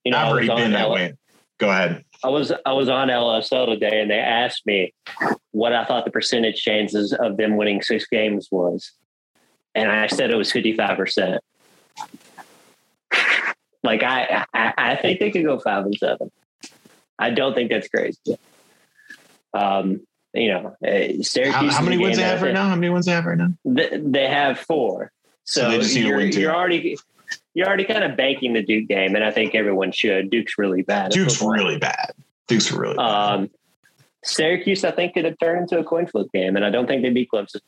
[0.05, 1.13] you know, I've already been that L- way.
[1.57, 2.03] Go ahead.
[2.25, 4.95] I was I was on LSL today, and they asked me
[5.51, 8.93] what I thought the percentage chances of them winning six games was,
[9.75, 11.43] and I said it was fifty five percent.
[13.83, 16.31] Like I, I, I think they could go five and seven.
[17.19, 18.19] I don't think that's crazy.
[19.53, 20.01] Um,
[20.33, 21.53] you know, uh, Syracuse.
[21.53, 22.67] How, how is many a wins they have right now?
[22.67, 23.49] How many wins they have right now?
[23.75, 25.11] Th- They have four.
[25.43, 26.97] So So, they just need to you're, win you're already
[27.53, 30.29] you're already kind of banking the Duke game, and I think everyone should.
[30.29, 31.11] Duke's really bad.
[31.11, 32.11] Duke's really bad.
[32.47, 32.97] Duke's really.
[32.97, 33.49] Um,
[34.23, 37.03] Syracuse, I think, could have turned into a coin flip game, and I don't think
[37.03, 37.61] they'd beat Clemson.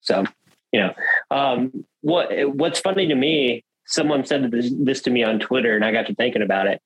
[0.00, 0.24] So,
[0.72, 0.94] you know,
[1.30, 5.84] um, what what's funny to me, someone said this, this to me on Twitter, and
[5.84, 6.80] I got to thinking about it.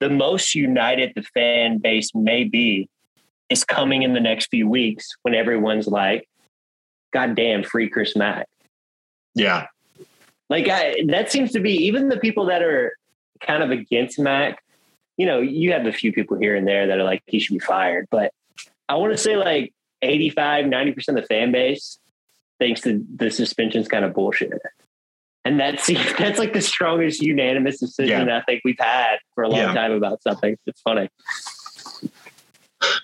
[0.00, 2.88] The most united the fan base may be
[3.48, 6.28] is coming in the next few weeks when everyone's like,
[7.12, 8.48] "God damn, free Chris Mack."
[9.34, 9.66] yeah.
[10.50, 12.96] Like I, that seems to be even the people that are
[13.40, 14.62] kind of against Mack.
[15.18, 17.52] You know, you have a few people here and there that are like he should
[17.54, 18.32] be fired, but
[18.88, 21.98] I want to say like 85, 90 percent of the fan base
[22.58, 24.52] thinks that the suspension's kind of bullshit.
[25.44, 25.86] And that's
[26.18, 29.74] that's like the strongest unanimous decision I think we've had for a long Yeah.
[29.74, 30.56] time about something.
[30.66, 31.08] It's funny.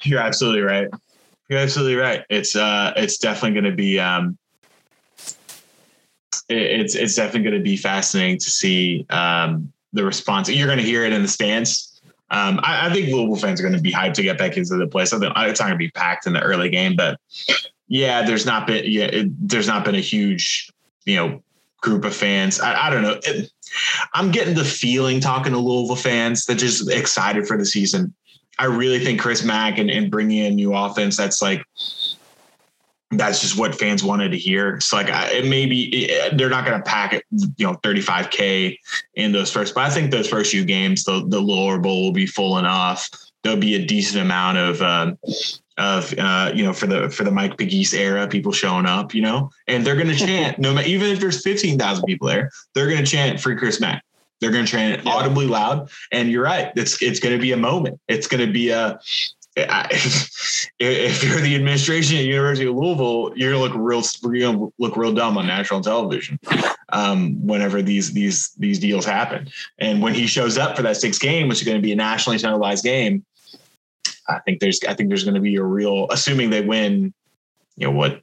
[0.04, 0.88] You're absolutely right.
[1.48, 2.22] You're absolutely right.
[2.30, 4.38] It's uh it's definitely gonna be um
[6.48, 10.48] it- it's it's definitely gonna be fascinating to see um the response.
[10.48, 11.93] You're gonna hear it in the stands.
[12.34, 14.86] Um I, I think Louisville fans are gonna be hyped to get back into the
[14.86, 15.12] place.
[15.12, 17.18] I think it's not gonna be packed in the early game, but
[17.88, 20.70] yeah, there's not been yeah, it, there's not been a huge,
[21.04, 21.42] you know,
[21.80, 22.60] group of fans.
[22.60, 23.20] I, I don't know.
[23.22, 23.50] It,
[24.14, 28.14] I'm getting the feeling talking to Louisville fans that just excited for the season.
[28.58, 31.64] I really think Chris Mack and, and bringing in new offense, that's like,
[33.18, 34.76] that's just what fans wanted to hear.
[34.76, 37.24] It's like, it maybe it, they're not going to pack it,
[37.56, 38.78] you know, 35K
[39.14, 42.12] in those first, but I think those first few games, the, the lower bowl will
[42.12, 43.08] be full enough.
[43.42, 45.18] There'll be a decent amount of, um,
[45.76, 49.22] of uh, you know for the for the Mike Pegues era, people showing up, you
[49.22, 52.50] know, and they're going to chant no matter even if there's fifteen thousand people there,
[52.74, 54.04] they're going to chant "Free Chris Mack."
[54.40, 56.72] They're going to chant it audibly loud, and you're right.
[56.76, 58.00] It's it's going to be a moment.
[58.08, 58.98] It's going to be a.
[59.56, 59.88] I-
[60.80, 64.02] If you're the administration at University of Louisville, you're gonna look real,
[64.34, 66.38] you're gonna look real dumb on national television
[66.88, 69.48] um, whenever these these these deals happen.
[69.78, 71.96] And when he shows up for that sixth game, which is going to be a
[71.96, 73.24] nationally televised game,
[74.28, 77.14] I think there's I think there's going to be a real, assuming they win,
[77.76, 78.20] you know what,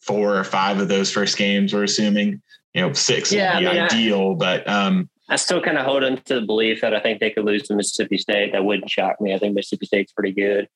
[0.00, 1.72] four or five of those first games.
[1.72, 2.42] We're assuming,
[2.74, 5.78] you know, six Yeah, would be I mean, I- ideal, but um, I still kind
[5.78, 8.52] of hold on to the belief that I think they could lose to Mississippi State.
[8.52, 9.34] That wouldn't shock me.
[9.34, 10.68] I think Mississippi State's pretty good.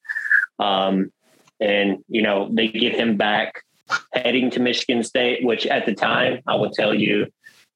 [0.59, 1.13] Um,
[1.61, 3.63] and, you know, they get him back
[4.13, 7.27] heading to Michigan State, which at the time I would tell you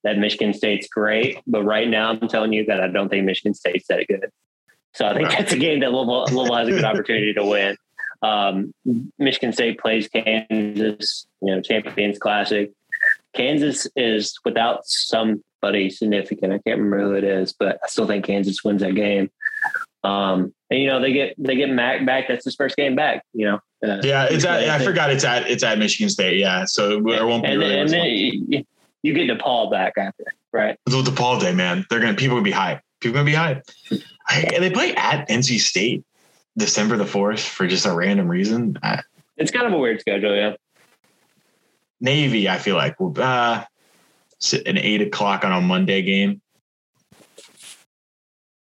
[0.03, 1.41] that Michigan State's great.
[1.47, 4.31] But right now I'm telling you that I don't think Michigan State's that good.
[4.95, 7.77] So I think that's a game that Louisville, Louisville has a good opportunity to win.
[8.23, 8.73] Um,
[9.19, 12.71] Michigan State plays Kansas, you know, Champions Classic.
[13.35, 14.87] Kansas is without
[15.63, 16.53] somebody significant.
[16.53, 19.31] I can't remember who it is, but I still think Kansas wins that game.
[20.05, 22.27] Um, and you know they get they get Mack back.
[22.29, 23.25] That's his first game back.
[23.33, 23.61] You know.
[23.85, 26.39] Uh, yeah, it's at, I forgot it's at it's at Michigan State.
[26.39, 28.65] Yeah, so it won't be And, really and then
[29.03, 30.79] you, get DePaul back after, right?
[30.87, 31.85] the DePaul day, man.
[31.91, 32.81] They're gonna people gonna be hyped.
[33.01, 33.63] People gonna be hyped.
[34.31, 36.05] And they play at NC State
[36.57, 38.79] December the fourth for just a random reason.
[38.83, 39.03] I,
[39.37, 40.55] It's kind of a weird schedule, yeah.
[42.01, 43.65] Navy, I feel like will uh,
[44.53, 46.41] an eight o'clock on a Monday game.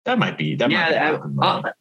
[0.05, 1.19] That might be that might be yeah.
[1.41, 1.73] I- uh,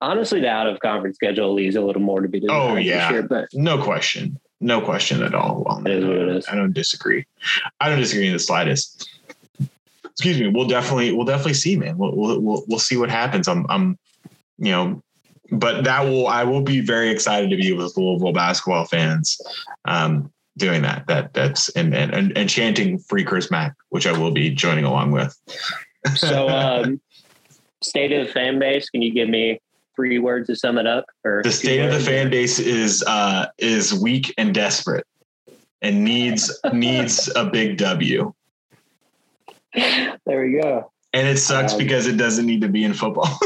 [0.00, 2.72] honestly, the out of conference schedule leaves a little more to be desired.
[2.72, 3.08] Oh, yeah.
[3.08, 5.64] sure, but no question, no question at all.
[5.66, 6.46] on It is what it is.
[6.48, 7.24] I don't disagree.
[7.80, 9.08] I don't disagree in the slightest.
[10.04, 10.48] Excuse me.
[10.48, 11.98] We'll definitely we'll definitely see, man.
[11.98, 13.48] We'll we'll we'll, we'll see what happens.
[13.48, 13.98] I'm I'm
[14.58, 15.02] you know,
[15.50, 19.40] but that will I will be very excited to be with Louisville basketball fans.
[19.84, 24.16] Um, doing that that that's and and and, and chanting free Chris Mack, which I
[24.16, 25.36] will be joining along with.
[26.14, 27.00] so um,
[27.82, 28.88] state of the fan base.
[28.90, 29.60] Can you give me
[29.96, 31.06] three words to sum it up?
[31.24, 35.06] Or the state of the fan base is uh is weak and desperate
[35.82, 38.32] and needs needs a big W.
[39.74, 40.90] There we go.
[41.12, 43.28] And it sucks Um, because it doesn't need to be in football.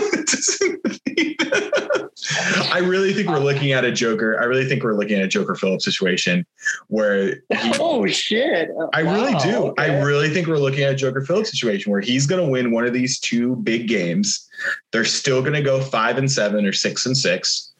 [2.38, 4.40] It doesn't need- I really think we're looking at a Joker.
[4.40, 6.46] I really think we're looking at a Joker Phillips situation
[6.88, 7.34] where he,
[7.80, 8.68] Oh shit!
[8.92, 9.74] I really Wow, do.
[9.78, 12.70] I really think we're looking at a Joker Phillips situation where he's going to win
[12.70, 14.48] one of these two big games.
[14.92, 17.72] They're still going to go five and seven or six and six,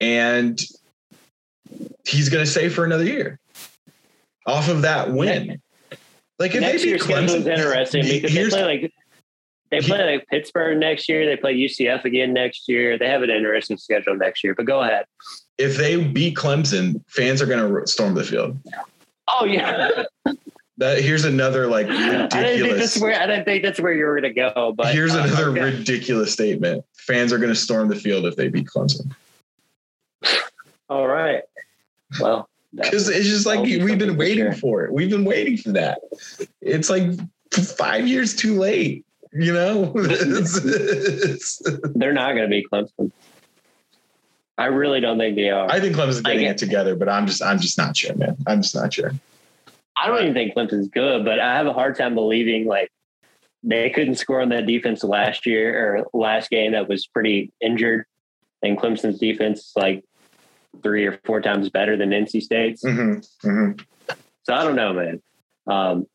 [0.00, 0.60] and
[2.06, 3.38] he's going to stay for another year
[4.46, 5.60] off of that win.
[6.38, 8.92] Like if Next they beat Clemson, interesting because they play like
[9.72, 11.24] They play like Pittsburgh next year.
[11.24, 12.98] They play UCF again next year.
[12.98, 14.54] They have an interesting schedule next year.
[14.54, 15.06] But go ahead.
[15.56, 18.58] If they beat Clemson, fans are going to storm the field.
[19.28, 20.04] Oh yeah.
[20.76, 22.80] That here's another like I didn't think ridiculous.
[22.80, 24.74] that's where I didn't think that's where you were gonna go.
[24.76, 25.60] But here's uh, another okay.
[25.60, 26.84] ridiculous statement.
[26.96, 29.14] Fans are going to storm the field if they beat Clemson.
[30.90, 31.42] All right.
[32.20, 34.54] Well, Because it's just like we've been waiting sure.
[34.54, 34.92] for it.
[34.92, 36.00] We've been waiting for that.
[36.60, 37.10] It's like
[37.52, 39.06] five years too late.
[39.32, 41.62] You know, It's- it's-
[41.94, 43.10] they're not gonna be Clemson.
[44.58, 45.70] I really don't think they are.
[45.70, 48.14] I think Clemson's I getting get- it together, but I'm just I'm just not sure,
[48.14, 48.36] man.
[48.46, 49.12] I'm just not sure.
[49.96, 52.90] I don't even think Clemson's good, but I have a hard time believing like
[53.62, 58.04] they couldn't score on that defense last year or last game that was pretty injured.
[58.62, 60.04] And Clemson's defense like
[60.82, 62.82] three or four times better than NC State's.
[62.84, 63.48] Mm-hmm.
[63.48, 63.80] Mm-hmm.
[64.44, 65.22] So I don't know, man.
[65.66, 66.06] Um,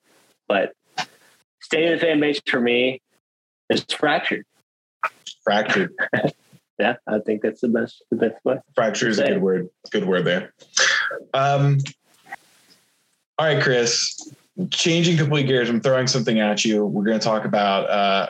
[0.47, 0.73] but
[1.61, 3.01] state of the fan base for me
[3.69, 4.45] is fractured.
[5.43, 5.93] Fractured.
[6.79, 8.59] Yeah, I think that's the best the best way.
[8.75, 9.69] Fracture is a good word.
[9.89, 10.53] Good word there.
[11.33, 11.79] Um,
[13.39, 14.31] all right, Chris.
[14.71, 16.85] Changing complete gears, I'm throwing something at you.
[16.85, 18.27] We're going to talk about uh,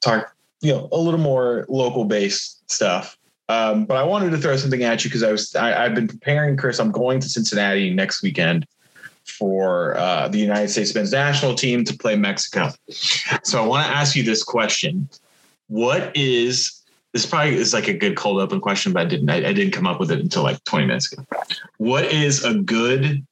[0.00, 3.16] talk, you know, a little more local based stuff.
[3.48, 6.08] Um, but I wanted to throw something at you because I was I, I've been
[6.08, 6.78] preparing, Chris.
[6.78, 8.66] I'm going to Cincinnati next weekend
[9.30, 12.70] for uh, the United States men's national team to play Mexico.
[13.42, 15.08] So I want to ask you this question:
[15.68, 17.26] What is this?
[17.26, 19.30] Probably is like a good cold open question, but I didn't.
[19.30, 21.24] I, I didn't come up with it until like 20 minutes ago.
[21.78, 23.24] What is a good,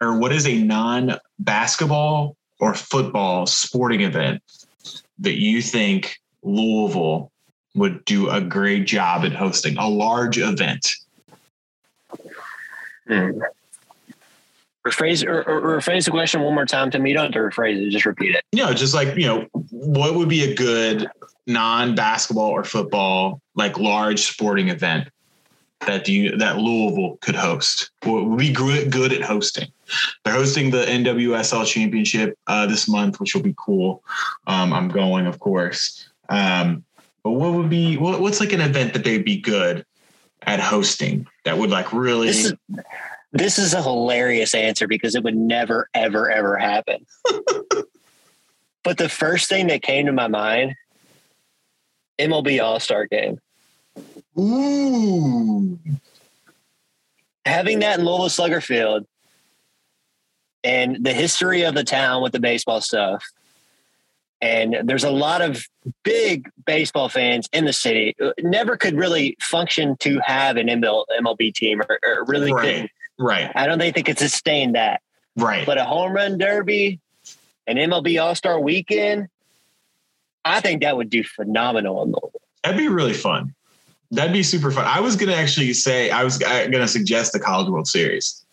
[0.00, 4.42] or what is a non basketball or football sporting event
[5.18, 7.30] that you think Louisville
[7.74, 10.94] would do a great job at hosting a large event?
[13.06, 13.40] Hmm.
[14.86, 17.10] Rephrase or, or rephrase the question one more time to me.
[17.10, 18.44] You don't have to rephrase it; just repeat it.
[18.52, 21.08] you know, just like, you know, what would be a good
[21.46, 25.08] non basketball or football, like large sporting event
[25.80, 27.90] that you, that Louisville could host?
[28.04, 29.72] What would be good, good at hosting?
[30.24, 34.04] They're hosting the NWSL championship uh, this month, which will be cool.
[34.46, 36.08] Um, I'm going, of course.
[36.28, 36.84] Um,
[37.24, 39.84] but what would be, what, what's like an event that they'd be good
[40.42, 42.32] at hosting that would like really,
[43.32, 47.06] This is a hilarious answer because it would never, ever, ever happen.
[48.84, 50.74] but the first thing that came to my mind,
[52.18, 53.38] MLB All Star Game.
[54.38, 55.78] ooh,
[57.44, 59.06] Having that in Louisville Slugger Field,
[60.64, 63.24] and the history of the town with the baseball stuff.
[64.40, 65.64] And there's a lot of
[66.02, 68.14] big baseball fans in the city.
[68.40, 72.90] Never could really function to have an MLB team, or, or really Right.
[73.18, 75.00] Right, I don't think they could sustain that.
[75.36, 75.64] right.
[75.66, 77.00] But a home run derby,
[77.66, 79.28] an MLB All Star weekend,
[80.44, 82.32] I think that would do phenomenal.
[82.62, 83.54] That'd be really fun.
[84.12, 84.84] That'd be super fun.
[84.86, 88.44] I was gonna actually say I was gonna suggest the College World Series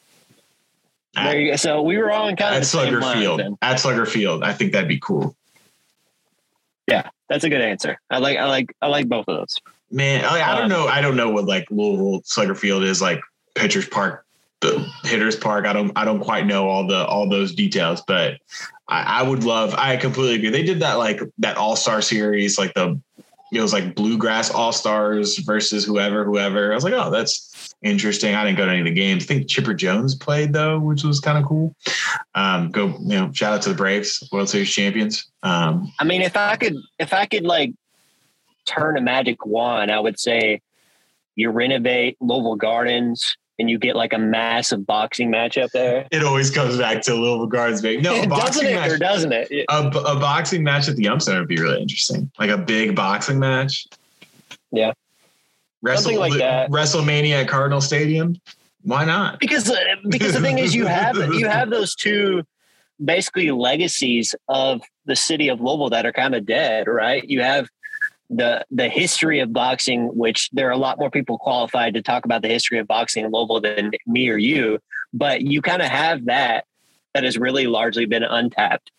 [1.13, 1.55] There you go.
[1.57, 3.01] So we were all in kind of at Slugger.
[3.01, 3.39] Field.
[3.39, 3.57] then.
[3.61, 5.35] At Slugger Field, I think that'd be cool.
[6.87, 7.99] Yeah, that's a good answer.
[8.09, 9.57] I like, I like, I like both of those.
[9.91, 10.87] Man, I, I don't Um, know.
[10.87, 13.21] I don't know what like Louisville Slugger Field is like.
[13.55, 14.25] Pitchers Park,
[14.63, 15.65] the Hitters Park.
[15.65, 15.91] I don't.
[15.95, 18.39] I don't quite know all the all those details, but
[18.87, 19.75] I, I would love.
[19.77, 20.49] I completely agree.
[20.49, 22.99] They did that like that All Star series, like the
[23.53, 26.71] it was like Bluegrass All Stars versus whoever, whoever.
[26.71, 28.33] I was like, oh, that's interesting.
[28.33, 29.23] I didn't go to any of the games.
[29.23, 31.75] I think Chipper Jones played though, which was kind of cool.
[32.33, 35.31] Um, go, you know, shout out to the Braves, World Series champions.
[35.43, 37.73] Um, I mean, if I could, if I could like
[38.65, 40.61] turn a magic wand, I would say
[41.35, 46.07] you renovate Louisville Gardens and you get like a massive boxing match up there.
[46.11, 48.01] it always comes back to Louisville Gardens, baby.
[48.01, 48.91] No, a doesn't boxing it, match.
[48.91, 49.65] or doesn't it?
[49.69, 52.31] A, a boxing match at the Yum Center would be really interesting.
[52.39, 53.87] Like a big boxing match.
[54.71, 54.93] Yeah.
[55.81, 56.71] Wrestle, Something like that.
[56.71, 58.35] WrestleMania at Cardinal Stadium.
[58.83, 59.39] Why not?
[59.39, 59.75] because uh,
[60.09, 62.43] because the thing is you have you have those two
[63.03, 67.23] basically legacies of the city of Louisville that are kind of dead, right?
[67.23, 67.69] You have
[68.35, 72.25] the the history of boxing, which there are a lot more people qualified to talk
[72.25, 74.79] about the history of boxing in Louisville than me or you,
[75.13, 76.65] but you kind of have that
[77.13, 78.91] that has really largely been untapped.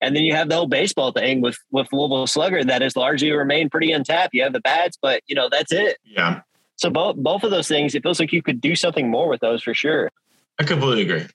[0.00, 3.30] And then you have the whole baseball thing with with Louisville Slugger that has largely
[3.32, 4.34] remained pretty untapped.
[4.34, 5.98] You have the bats, but you know that's it.
[6.04, 6.40] Yeah,
[6.76, 9.40] So both both of those things, it feels like you could do something more with
[9.40, 10.10] those for sure.
[10.58, 11.26] I completely agree.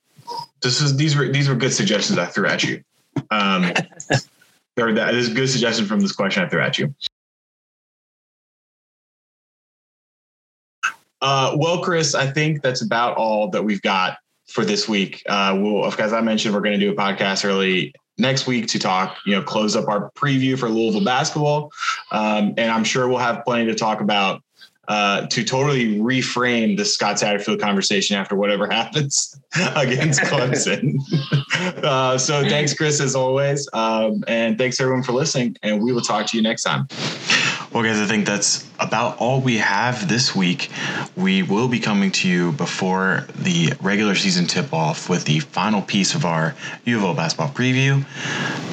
[0.62, 2.82] This is these were these were good suggestions I threw at you.
[3.30, 3.72] Um,
[4.78, 6.94] or that is a good suggestion from this question I threw at you.
[11.20, 14.18] Uh, well, Chris, I think that's about all that we've got
[14.48, 15.22] for this week.
[15.28, 18.78] Uh, we'll, as I mentioned, we're going to do a podcast early next week to
[18.78, 21.72] talk, you know, close up our preview for Louisville basketball.
[22.10, 24.42] Um, and I'm sure we'll have plenty to talk about
[24.88, 29.40] uh, to totally reframe the Scott Satterfield conversation after whatever happens
[29.76, 30.98] against Clemson.
[31.84, 33.68] uh, so thanks, Chris, as always.
[33.72, 35.56] Um, and thanks everyone for listening.
[35.62, 36.88] And we will talk to you next time.
[37.72, 40.70] Well, guys, I think that's about all we have this week.
[41.14, 45.80] We will be coming to you before the regular season tip off with the final
[45.80, 48.04] piece of our U of L basketball preview.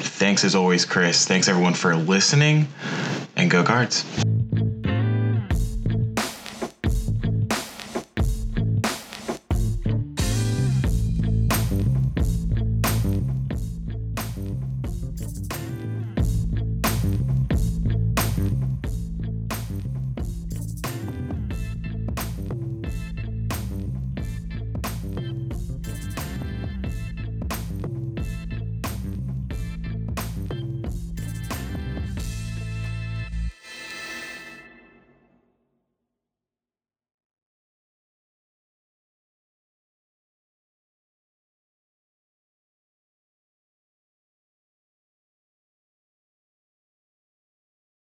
[0.02, 1.28] Thanks as always, Chris.
[1.28, 2.66] Thanks everyone for listening,
[3.36, 4.04] and go cards.